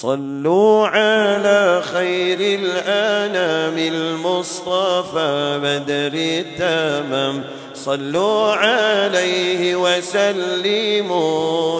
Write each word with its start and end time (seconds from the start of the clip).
صلوا 0.00 0.86
على 0.86 1.82
خير 1.92 2.38
الأنام 2.40 3.78
المصطفى 3.78 5.60
بدر 5.62 6.12
التمام. 6.14 7.44
صلوا 7.74 8.52
عليه 8.52 9.76
وسلموا 9.76 11.22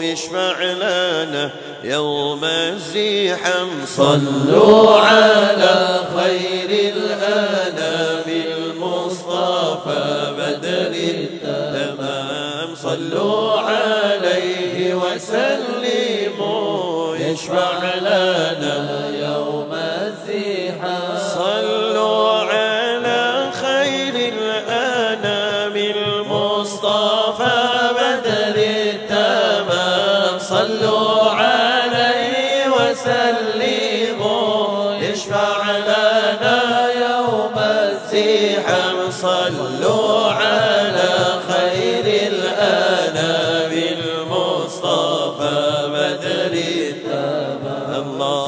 يشفع 0.02 0.62
لنا 0.62 1.50
يوم 1.84 2.44
الزحام 2.44 3.68
صلوا 3.86 4.98
على 4.98 6.00
خير 6.16 6.92
الأنام 6.94 8.24
المصطفى 8.28 10.04
بدر 10.38 10.92
التمام. 10.92 12.68
صلوا 12.82 13.60
عليه 13.60 14.94
وسلموا 14.94 15.79
يشفع 17.30 17.94
لنا 17.94 19.08
يوم 19.08 19.72
الزحام. 19.72 21.09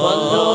التمام 0.05 0.29
صلوا 0.29 0.52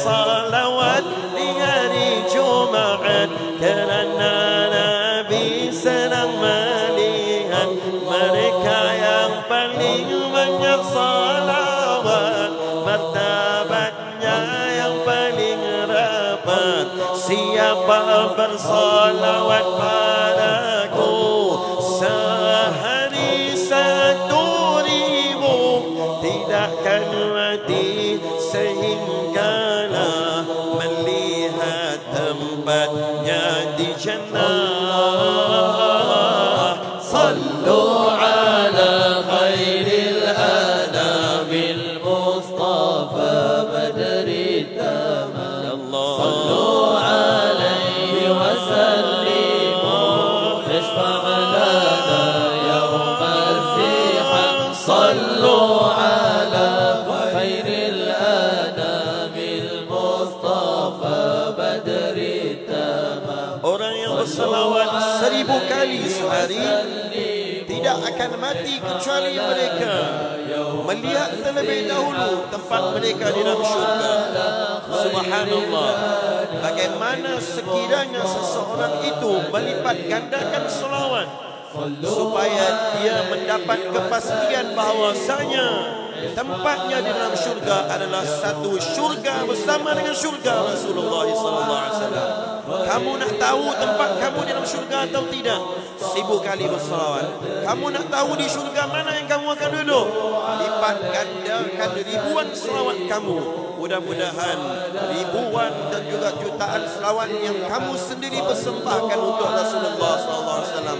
صلوات 0.00 1.04
دهري 1.36 2.22
جمعة 2.34 3.28
كرنا 3.60 4.36
نبي 4.72 5.72
سلام 5.72 6.30
malihan 6.40 7.70
mereka 8.04 8.80
yang 8.96 9.32
paling 9.48 10.08
banyak 10.32 10.80
salawat 10.92 12.50
martabatnya 12.84 14.38
yang 14.80 14.96
paling 15.04 15.62
rapat 15.90 16.86
siapa 17.16 18.32
bersalawat 18.36 19.66
padaku 19.76 20.19
Muhammad 32.61 33.25
ya 33.25 33.73
di 33.73 33.89
jannah. 33.97 35.90
Bersalawat 64.21 65.17
seribu 65.17 65.57
kali 65.65 66.05
sehari 66.05 66.61
tidak 67.65 67.97
akan 68.05 68.31
mati 68.37 68.77
kecuali 68.77 69.33
mereka 69.33 69.93
melihat 70.85 71.41
terlebih 71.41 71.89
dahulu 71.89 72.45
tempat 72.53 72.81
mereka 73.01 73.33
di 73.33 73.41
dalam 73.41 73.65
syurga. 73.65 74.13
Subhanallah. 74.85 75.91
Bagaimana 76.53 77.41
sekiranya 77.41 78.21
seseorang 78.21 79.09
itu 79.09 79.31
melipat 79.49 79.97
gandakan 80.05 80.63
selawat 80.69 81.27
supaya 82.05 82.93
dia 83.01 83.25
mendapat 83.25 83.89
kepastian 83.89 84.77
bahawasanya 84.77 85.67
tempatnya 86.35 86.97
di 87.01 87.09
dalam 87.09 87.33
syurga 87.33 87.89
adalah 87.89 88.23
satu 88.23 88.77
syurga 88.77 89.43
bersama 89.49 89.97
dengan 89.97 90.13
syurga 90.13 90.69
Rasulullah 90.69 91.25
sallallahu 91.25 91.81
alaihi 91.81 91.95
wasallam. 91.97 92.29
Kamu 92.71 93.11
nak 93.19 93.33
tahu 93.35 93.65
tempat 93.75 94.09
kamu 94.21 94.39
di 94.45 94.49
dalam 94.53 94.67
syurga 94.67 94.97
atau 95.09 95.23
tidak? 95.27 95.59
Seribu 96.01 96.35
kali 96.39 96.65
bersalawat. 96.69 97.25
Kamu 97.67 97.85
nak 97.93 98.05
tahu 98.07 98.29
di 98.37 98.47
syurga 98.47 98.83
mana 98.87 99.11
yang 99.17 99.27
kamu 99.27 99.47
akan 99.53 99.69
duduk? 99.81 100.05
Lipat 100.61 100.97
gandakan 101.09 101.91
ribuan 102.05 102.47
selawat 102.53 102.97
kamu. 103.09 103.37
Mudah-mudahan 103.81 104.57
ribuan 105.09 105.73
dan 105.89 106.05
juga 106.05 106.29
jutaan 106.37 106.85
selawat 106.85 107.33
yang 107.41 107.57
kamu 107.65 107.97
sendiri 107.97 108.37
persembahkan 108.45 109.17
untuk 109.17 109.49
Rasulullah 109.49 110.13
sallallahu 110.21 110.57
alaihi 110.61 110.69
wasallam 110.69 110.99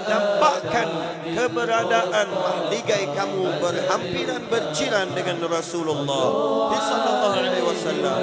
mendampakkan 0.00 0.88
keberadaan 1.28 2.26
mahligai 2.32 3.12
kamu 3.12 3.60
berhampiran 3.60 4.42
berjiran 4.48 5.12
dengan 5.12 5.36
Rasulullah 5.44 6.24
sallallahu 6.72 7.36
alaihi 7.36 7.64
wasallam. 7.64 8.18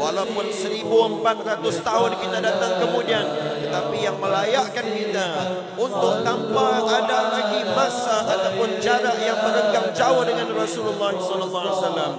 Walaupun 0.00 0.46
1400 0.48 1.84
tahun 1.84 2.10
kita 2.16 2.38
datang 2.40 2.72
kemudian 2.80 3.24
tetapi 3.68 3.96
yang 4.00 4.16
melayakkan 4.16 4.86
kita 4.88 5.28
untuk 5.76 6.24
tanpa 6.24 6.80
ada 6.88 7.20
lagi 7.36 7.60
masa 7.76 8.24
ataupun 8.24 8.80
jarak 8.80 9.20
yang 9.20 9.38
merenggang 9.44 9.92
jauh 9.92 10.24
dengan 10.24 10.48
Rasulullah 10.56 11.12
sallallahu 11.12 11.62
alaihi 11.62 11.76
wasallam 11.76 12.12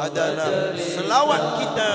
adalah 0.00 0.50
selawat 0.74 1.42
kita 1.60 1.92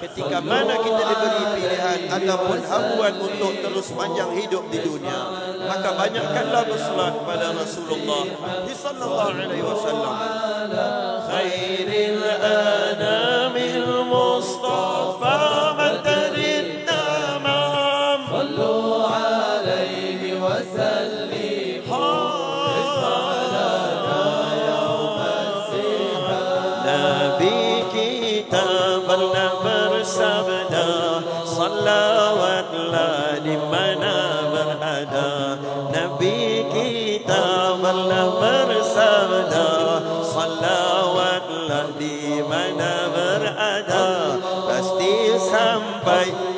ketika 0.00 0.38
mana 0.40 0.74
kita 0.80 1.02
diberi 1.04 1.44
pilihan 1.60 2.00
ataupun 2.08 2.58
habuan 2.64 3.14
untuk 3.20 3.52
terus 3.60 3.92
panjang 3.92 4.32
hidup 4.32 4.64
di 4.72 4.78
dunia 4.80 5.20
maka 5.60 5.92
banyakkanlah 5.94 6.62
bersolat 6.66 7.12
kepada 7.20 7.46
Rasulullah 7.54 8.22
sallallahu 8.80 9.30
alaihi 9.36 9.64
wasallam. 9.64 10.14
Khairil 11.30 11.89
Salawatlah 41.70 41.94
di 42.02 42.42
mana 42.42 43.06
berada. 43.14 44.34
Pasti 44.66 45.38
sampai 45.38 46.49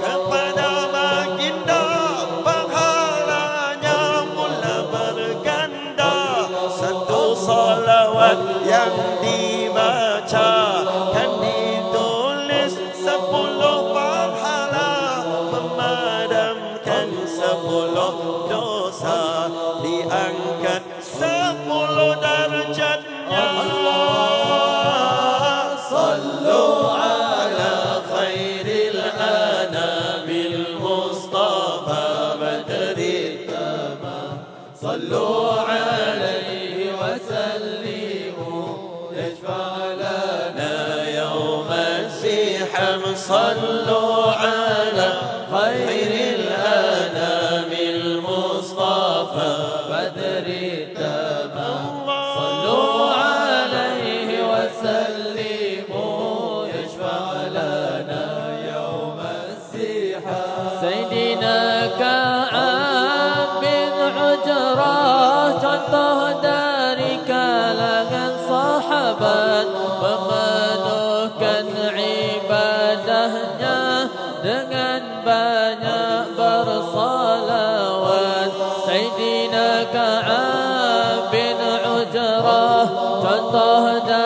اللہ 83.33 84.22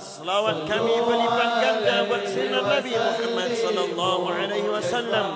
صلوات 0.00 0.54
صلاة 0.56 0.68
كميمة 0.68 1.24
لبكت 1.24 2.10
وتسلم 2.12 2.54
النبي 2.58 2.90
محمد 2.90 3.50
صلى 3.62 3.84
الله 3.92 4.32
عليه 4.34 4.62
وسلم 4.62 5.26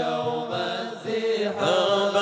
يوم 0.00 0.52
الزحام 0.52 2.16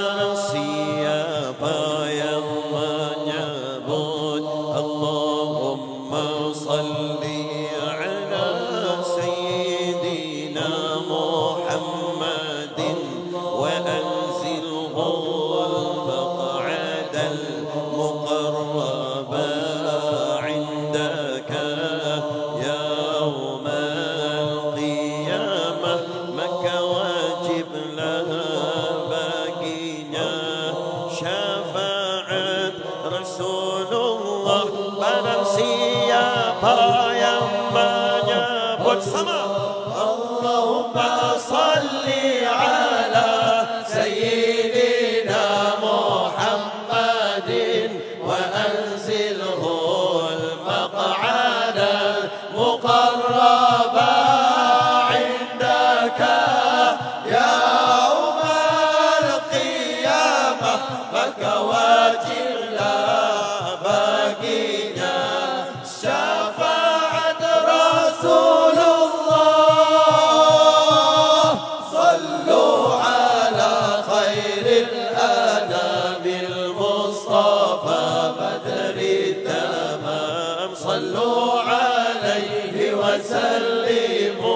صلوا 80.85 81.61
عليه 81.61 82.77
وسلموا. 82.95 84.55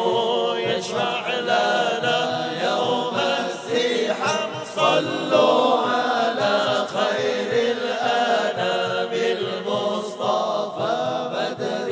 يشفع 0.57 1.23
لنا 1.41 2.21
يوم 2.69 3.17
الزحام. 3.17 4.51
صلوا 4.77 5.79
على 5.79 6.57
خير 6.97 7.51
الأنام 7.77 9.13
المصطفى 9.37 10.97
بدر 11.35 11.91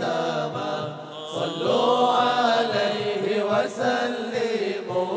تمام. 0.00 0.88
صلوا 1.34 1.98
عليه 2.12 3.26
وسلموا. 3.50 5.16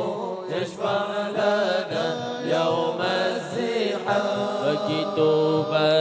يشفع 0.50 1.06
لنا 1.30 2.08
يوم 2.56 3.00
الزحام. 3.02 4.40
فكتوبنا 4.64 6.01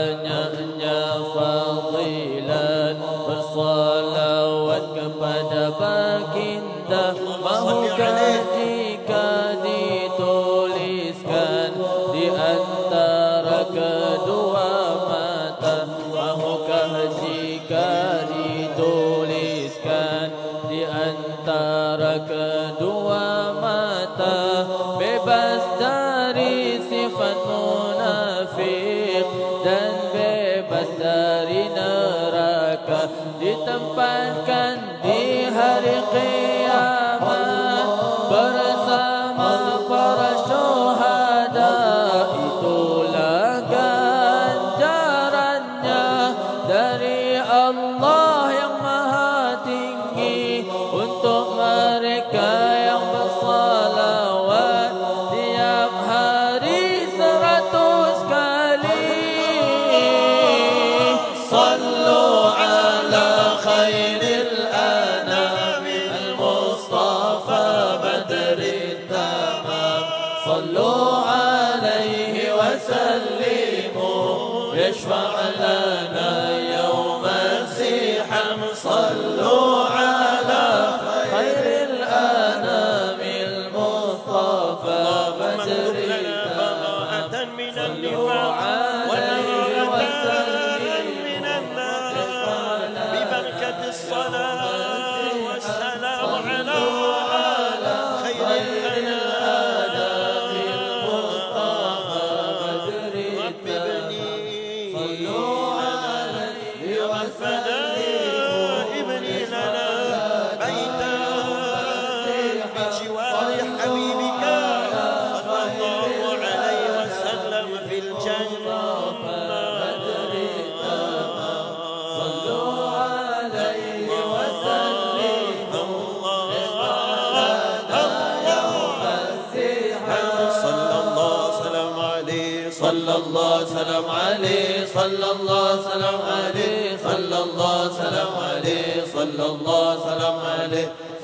tempatkan 33.65 34.70
people. 88.11 88.29
Oh, 88.29 88.90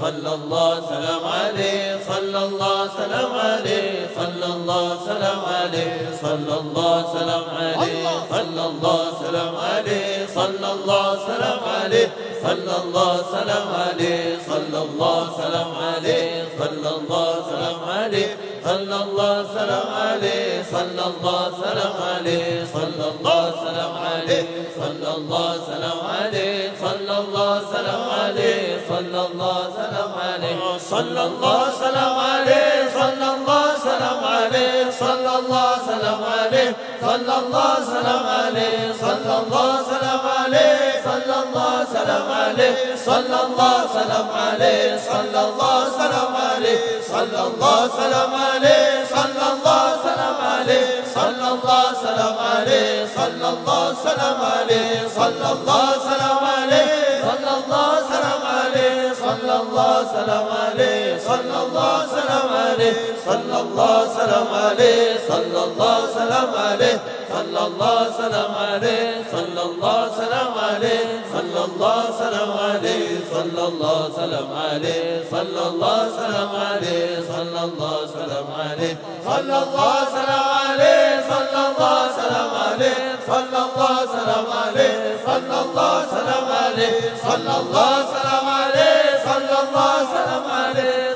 صلى 0.07 0.33
الله 0.35 0.81
سلام 0.89 1.23
عليه 1.25 1.99
صلى 2.07 2.39
الله 2.45 2.89
سلام 2.97 3.31
عليه 3.35 4.07
صلى 4.15 4.45
الله 4.55 4.97
سلام 5.05 5.39
عليه 5.59 6.11
صلى 6.21 6.53
الله 6.61 6.95
سلام 7.19 7.43
عليه 7.57 8.07
صلى 8.31 8.63
الله 8.71 9.03
سلام 9.23 9.55
عليه 9.55 10.27
صلى 10.35 10.67
الله 10.75 11.07
سلام 11.27 11.59
عليه 11.81 12.07
صلى 12.43 12.75
الله 12.83 13.17
سلام 13.31 13.67
عليه 13.81 14.37
صلى 14.47 14.79
الله 14.87 15.21
سلام 15.37 15.71
عليه 15.83 16.45
صلى 16.59 16.89
الله 16.97 17.33
سلام 17.49 17.79
عليه 17.89 18.37
صلى 18.65 18.95
الله 19.03 19.45
سلام 19.53 19.87
عليه 20.01 20.63
صلى 20.71 21.03
الله 21.11 21.41
سلام 21.63 21.95
عليه 22.09 22.65
صلى 22.73 23.05
الله 23.11 23.51
سلام 23.65 23.95
عليه 24.09 24.45
صلى 24.79 25.09
الله 25.17 25.53
سلام 25.67 25.99
عليه 26.17 26.71
صلى 26.81 27.17
الله 27.17 27.59
سلام 27.73 28.01
عليه 28.19 28.79
صلى 28.89 29.19
الله 29.29 29.59
سلام 29.79 30.13
عليه 30.27 30.79
صلى 30.89 31.23
الله 31.27 31.63
سلام 31.79 32.19
عليه 32.19 32.89
صلى 32.99 33.29
الله 33.39 33.67
سلام 33.87 34.19
عليه 34.23 34.91
صلى 34.99 35.31
الله 35.39 35.69
سلام 35.87 36.23
عليه 36.23 36.75
صلى 37.01 37.33
الله 37.39 37.75
سلام 37.93 38.23
عليه 38.39 38.93
صلى 39.01 39.33
الله 39.41 39.71
سلام 39.91 40.23
عليه 40.39 40.86
صلى 41.27 41.43
الله 41.43 41.85
سلام 41.93 42.31
عليه 42.31 42.95
صلى 42.95 43.39
الله 43.47 43.77
سلام 43.93 44.27
عليه 44.47 44.97
صلى 45.11 45.39
الله 45.47 45.79
سلام 45.97 46.35
عليه 46.35 46.79
صلى 47.13 47.41
الله 47.47 47.87
سلام 47.99 48.33
عليه 48.33 49.05
صلى 49.15 49.45
الله 49.53 49.83
سلام 50.07 50.37
عليه 50.51 51.03
صلى 51.15 51.47
الله 51.53 51.83
سلام 52.03 52.37
عليه 52.51 53.05
صلى 53.15 53.49
الله 53.49 53.93
سلام 54.03 54.39
عليه 54.55 55.07
صلى 55.19 55.49
الله 55.51 55.85
سلام 56.07 56.43
عليه 56.55 57.21
صلى 57.27 57.51
الله 57.59 57.91
سلام 58.11 58.43
عليه 58.55 59.13
صلى 59.25 59.55
الله 59.61 59.95
سلام 60.15 60.47
عليه 60.63 60.96
صلى 61.25 61.57
الله 61.65 62.07
سلام 62.07 62.49
عليه 62.53 62.93
صلى 63.25 63.59
الله 63.61 64.07
سلام 64.17 64.47
عليه 64.53 65.17
صلى 65.27 65.63
الله 65.63 65.99
سلام 66.13 66.49
عليه 66.55 66.99
صلى 67.33 67.61
الله 67.67 68.11
سلام 68.17 68.51
عليه 68.69 69.23
صلى 69.31 69.61
الله 69.69 69.99
سلام 70.17 70.53
عليه 70.69 71.05
صلى 71.33 71.61
الله 71.65 72.03
سلام 72.19 72.51
عليه 72.67 73.19
صلى 73.31 73.63
الله 73.67 74.01
سلام 74.17 74.51
عليه 74.69 75.23
صلى 75.31 75.63
الله 75.69 76.09
سلام 76.17 76.47
عليه 76.51 77.23
صلى 77.31 77.61
الله 77.67 77.97
سلام 78.13 78.47
عليه 78.59 78.95
صلى 79.25 79.57
الله 79.57 79.99
سلام 80.17 80.49
عليه 80.67 81.13
صلى 81.27 81.59
الله 81.67 81.99
سلام 82.17 82.49
عليه 82.63 82.95
صلى 83.27 83.59
الله 83.67 83.97
سلام 84.15 84.47
عليه 84.63 85.17
صلى 85.25 85.57
الله 85.65 85.95
سلام 86.15 86.47
عليه 86.61 86.95
صلى 87.27 87.53
الله 87.61 87.95
سلام 88.15 88.47
عليه 88.61 89.07
صلى 89.25 89.57
الله 89.63 89.95
سلام 90.15 90.45
عليه 90.61 91.06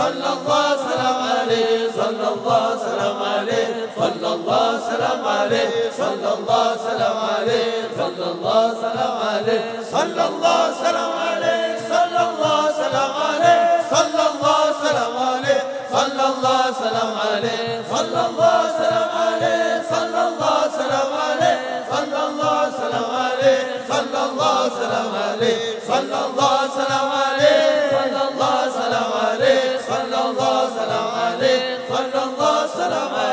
صلى 0.00 0.28
الله 0.32 0.76
سلام 0.90 1.18
عليه 1.36 1.90
صلى 1.96 2.28
الله 2.34 2.64
سلام 2.86 3.22
عليه 3.22 3.68
صلى 4.00 4.28
الله 4.34 4.80
سلام 4.90 5.24
عليه 5.28 5.70
صلى 6.00 6.28
الله 6.38 6.76
سلام 6.88 7.16
عليه 7.36 7.72
صلى 7.98 8.26
الله 8.32 8.62
سلام 8.84 9.16
عليه 9.28 9.62
صلى 9.92 10.22
الله 10.28 10.60
سلام 10.84 11.09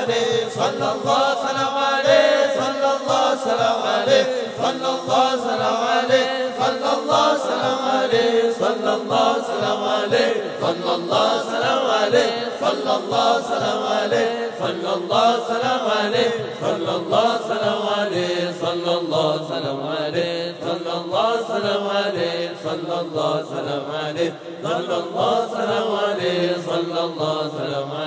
عليه 0.08 0.50
صلى 0.56 0.92
الله 0.96 1.26
سلام 1.48 1.76
عليه 1.76 2.54
صلى 2.60 2.90
الله 2.98 3.36
سلام 3.44 3.80
عليه 3.88 4.26
صلى 4.64 4.90
الله 4.96 5.30
سلام 5.48 5.78
عليه 5.88 6.28
صلى 6.60 6.92
الله 6.98 7.38
سلام 7.48 7.80
عليه 7.92 8.54
صلى 8.60 8.94
الله 8.96 9.34
سلام 9.48 9.84
عليه 9.84 10.34
صلى 10.62 10.96
الله 10.96 11.30
سلام 11.52 11.86
عليه 12.00 12.32
صلى 12.62 12.94
الله 12.96 13.42
سلام 13.52 13.84
عليه 14.00 14.52
صلى 14.60 14.92
الله 14.96 15.40
سلام 15.50 15.82
عليه 16.00 16.32
صلى 16.62 16.92
الله 16.98 17.38
سلام 17.50 17.82
عليه 18.00 18.54
صلى 18.62 18.94
الله 18.98 19.38
سلام 19.50 19.88
عليه 20.00 20.54
صلى 20.64 20.94
الله 21.02 21.32
سلام 21.48 21.84
عليه 22.00 22.54
صلى 22.64 22.96
الله 23.02 23.44
سلام 23.54 23.86
عليه 23.96 24.34
صلى 24.64 24.98
الله 25.04 25.48
سلام 25.58 25.88
عليه 26.04 26.56
صلى 26.70 27.00
الله 27.08 27.52
سلام 27.58 27.92
عليه 27.92 28.07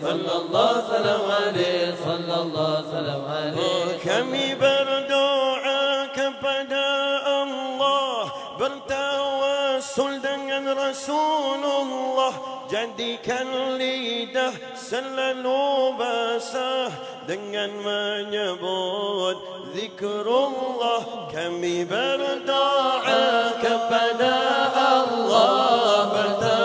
صلى 0.00 0.32
الله 0.32 0.72
سلام 0.88 1.24
عليه 1.30 1.94
صلى 2.04 2.34
الله 2.42 2.74
سلام 2.90 3.22
عليه 3.28 4.00
Kami 4.00 4.56
berdoa 4.56 6.08
kepada 6.16 6.86
Allah 7.28 8.32
Bertawassul 8.56 10.24
dengan 10.24 10.72
Rasulullah 10.72 12.32
Jadikan 12.72 13.76
lidah 13.76 14.56
selalu 14.72 15.92
basah 16.00 16.88
Dengan 17.28 17.68
menyebut 17.84 19.36
zikrullah 19.76 21.28
Kami 21.28 21.84
berdoa 21.84 23.52
kepada 23.60 24.32
Allah 24.72 26.08
Bertawassul 26.08 26.59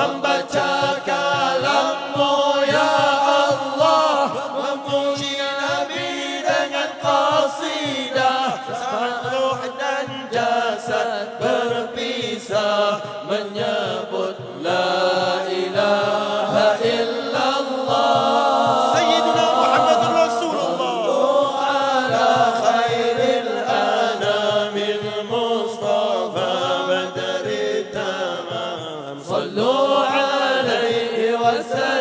Mamba 0.00 0.34
Chakalamoo. 0.52 2.49
صلوا 29.40 29.98
عليه 29.98 31.34
وسلموا. 31.34 31.99